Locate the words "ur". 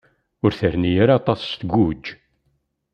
0.43-0.51